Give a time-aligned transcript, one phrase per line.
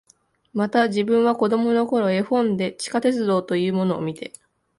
[0.51, 4.33] また、自分は子供の頃、絵本で地下鉄道というものを見て、